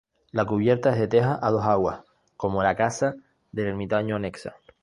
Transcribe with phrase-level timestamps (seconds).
[0.31, 2.01] La cubierta es de teja a dos aguas,
[2.35, 3.13] como la casa
[3.51, 4.55] del ermitaño anexa.